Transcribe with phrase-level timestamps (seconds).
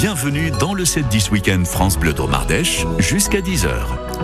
[0.00, 3.68] Bienvenue dans le 7-10 Week-end France Bleu Dromardèche jusqu'à 10h.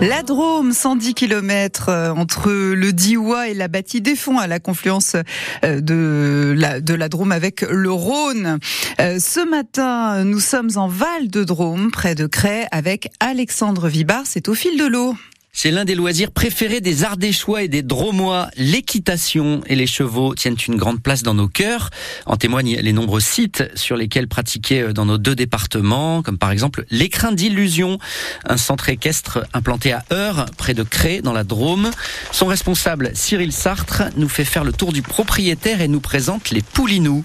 [0.01, 4.61] La Drôme, 110 km euh, entre le Diois et la Bâtie des Fonds à la
[4.61, 5.17] confluence
[5.65, 8.61] euh, de la, Drôme avec le Rhône.
[9.01, 14.23] Euh, ce matin, nous sommes en Val de Drôme, près de Cray, avec Alexandre Vibar.
[14.27, 15.17] C'est au fil de l'eau.
[15.57, 18.49] C'est l'un des loisirs préférés des Ardéchois et des Dromois.
[18.57, 21.91] L'équitation et les chevaux tiennent une grande place dans nos cœurs.
[22.27, 26.51] En témoignent les nombreux sites sur lesquels pratiquer euh, dans nos deux départements, comme par
[26.51, 27.99] exemple l'écrin d'illusion,
[28.45, 31.93] un centre équestre implanté à Heure, près de Cré, dans la Drôme.
[32.33, 36.63] Son responsable, Cyril Sartre, nous fait faire le tour du propriétaire et nous présente les
[36.63, 37.25] poulinous.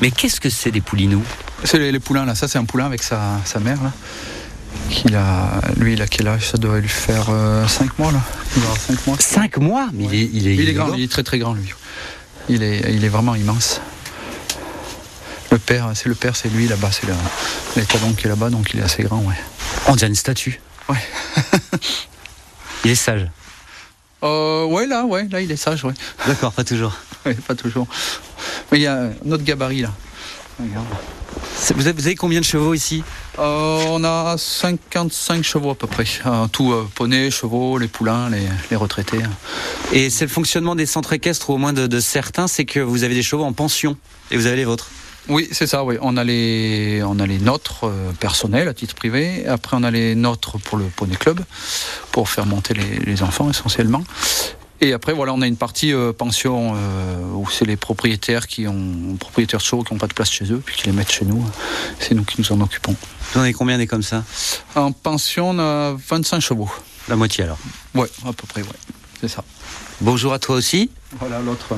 [0.00, 1.24] Mais qu'est-ce que c'est des poulinous?
[1.62, 3.92] C'est les, poulains là, ça c'est un poulain avec sa, sa mère là
[5.14, 6.50] a, lui, il a quel âge?
[6.50, 7.64] Ça doit lui faire 5 euh,
[7.98, 8.20] mois là.
[8.56, 9.16] Il 5 mois.
[9.18, 9.88] 5 mois?
[9.92, 11.72] Mais il, est, il, est, il, est, grand, il est très très grand lui.
[12.48, 13.80] Il est, il est vraiment immense.
[15.50, 17.08] Le père, c'est le père, c'est lui là-bas, c'est
[17.76, 19.34] l'étalon qui est là-bas, donc il est assez grand, ouais.
[19.88, 20.60] On dirait une statue.
[20.88, 20.96] Ouais.
[22.84, 23.26] il est sage.
[24.22, 25.94] Euh, ouais, là, ouais, là, il est sage, ouais.
[26.26, 26.96] D'accord, pas toujours.
[27.26, 27.88] ouais, pas toujours.
[28.70, 29.92] Mais il y a notre gabarit là.
[30.62, 30.86] Regarde.
[31.76, 33.02] Vous avez, combien de chevaux ici
[33.38, 36.04] euh, On a 55 chevaux à peu près.
[36.26, 39.20] Euh, tout euh, poney, chevaux, les poulains, les, retraités.
[39.92, 43.04] Et c'est le fonctionnement des centres équestres, ou au moins de, certains, c'est que vous
[43.04, 43.96] avez des chevaux en pension
[44.30, 44.90] et vous avez les vôtres
[45.28, 45.96] oui, c'est ça, oui.
[46.00, 47.84] On a les, on a les nôtres
[48.18, 49.46] personnels à titre privé.
[49.46, 51.40] Après, on a les nôtres pour le Poney Club,
[52.10, 54.02] pour faire monter les enfants essentiellement.
[54.82, 58.66] Et après, voilà, on a une partie euh, pension euh, où c'est les propriétaires qui
[58.66, 61.12] ont propriétaires de chevaux qui n'ont pas de place chez eux, puis qui les mettent
[61.12, 61.44] chez nous.
[61.98, 62.96] C'est nous qui nous en occupons.
[63.32, 64.24] Vous en avez combien des comme ça
[64.74, 66.70] En pension, on a 25 chevaux.
[67.08, 67.58] La moitié alors
[67.94, 68.68] Ouais, à peu près, ouais.
[69.20, 69.44] C'est ça.
[70.00, 70.90] Bonjour à toi aussi.
[71.18, 71.74] Voilà l'autre.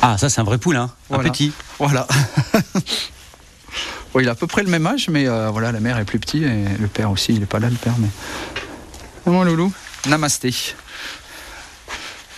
[0.00, 1.52] Ah, ça c'est un vrai poulain, un petit.
[1.78, 2.06] Voilà.
[4.20, 6.18] il a à peu près le même âge, mais euh, voilà, la mère est plus
[6.18, 8.08] petite et le père aussi, il est pas là le père, mais.
[9.44, 9.70] Loulou?
[10.08, 10.54] Namasté.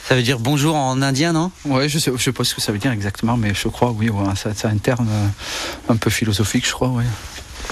[0.08, 1.52] Ça veut dire bonjour en indien, non?
[1.66, 3.90] Ouais, je sais, je sais pas ce que ça veut dire exactement, mais je crois,
[3.90, 7.04] oui, c'est un terme euh, un peu philosophique, je crois, oui.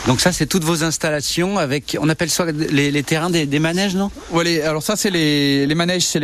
[0.06, 4.10] Donc ça, c'est toutes vos installations avec, on appelle ça les, terrains des, manèges, non?
[4.32, 6.18] Oui, alors ça, c'est les, manèges, c'est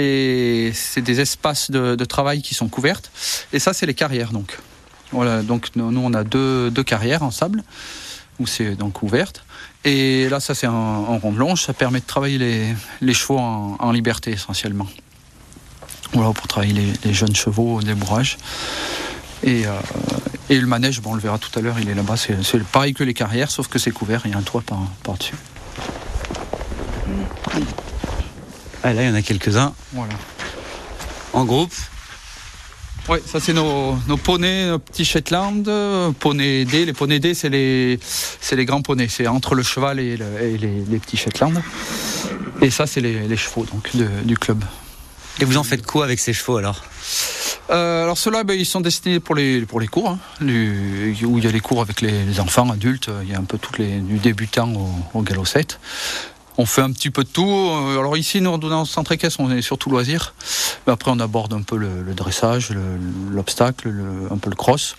[1.00, 3.10] des espaces de, travail qui sont couvertes,
[3.54, 4.58] et ça, c'est les carrières, donc.
[5.12, 7.64] Voilà, donc nous, on a deux, carrières en sable
[8.38, 9.46] où c'est donc ouverte.
[9.86, 14.32] Et là, ça, c'est en, ronde longe, ça permet de travailler les, chevaux en liberté
[14.32, 14.88] essentiellement.
[16.12, 18.36] Voilà, pour travailler les, jeunes chevaux au débourrage.
[19.42, 19.72] Et, euh,
[20.50, 22.16] et, le manège, bon, on le verra tout à l'heure, il est là-bas.
[22.16, 24.62] C'est pareil que les carrières, sauf que c'est couvert, il y a un toit
[25.02, 25.34] par-dessus.
[28.82, 29.72] ah, là, il y en a quelques-uns.
[29.92, 30.12] Voilà.
[31.32, 31.72] En groupe
[33.08, 35.64] Oui, ça c'est nos, nos, poneys, nos petits Shetland,
[36.20, 36.84] poneys D.
[36.84, 37.98] Les poneys D, c'est les,
[38.52, 39.08] les grands poneys.
[39.08, 41.62] C'est entre le cheval et, les, petits Shetland.
[42.60, 43.90] Et ça, c'est les, chevaux donc,
[44.24, 44.62] du club.
[45.40, 46.82] Et vous en faites quoi avec ces chevaux alors?
[47.70, 50.18] Euh, alors ceux-là, ben, ils sont destinés pour les, pour les cours, hein.
[50.40, 53.58] où il y a les cours avec les, enfants, adultes, il y a un peu
[53.58, 54.72] toutes les, du débutant
[55.14, 55.78] au, galop 7.
[56.58, 57.48] On fait un petit peu de tout.
[57.48, 60.34] Euh, alors ici, nous, dans le centre équestre, on est surtout loisir.
[60.86, 62.74] Mais après, on aborde un peu le, dressage,
[63.30, 63.90] l'obstacle,
[64.30, 64.94] un peu le cross.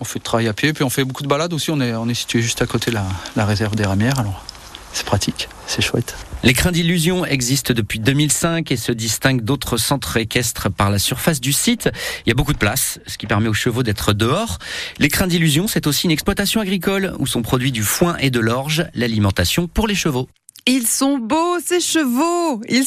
[0.00, 1.70] On fait de travail à pied, puis on fait beaucoup de balades aussi.
[1.70, 2.98] On est, on est situé juste à côté de
[3.36, 4.18] la réserve des ramières.
[4.18, 4.44] Alors,
[4.92, 6.16] c'est pratique, c'est chouette.
[6.44, 11.52] L'écrin d'illusion existe depuis 2005 et se distingue d'autres centres équestres par la surface du
[11.52, 11.90] site.
[12.24, 14.58] Il y a beaucoup de place, ce qui permet aux chevaux d'être dehors.
[15.00, 18.86] L'écrin d'illusion, c'est aussi une exploitation agricole où sont produits du foin et de l'orge,
[18.94, 20.28] l'alimentation pour les chevaux.
[20.70, 22.84] Ils sont beaux, ces chevaux Ils